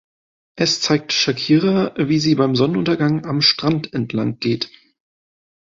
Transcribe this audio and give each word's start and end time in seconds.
Es 0.55 0.81
zeigt 0.81 1.13
Shakira, 1.13 1.93
wie 1.95 2.17
sie 2.17 2.33
bei 2.33 2.55
Sonnenuntergang 2.55 3.23
am 3.27 3.39
Strand 3.39 3.93
entlang 3.93 4.39
geht. 4.39 4.71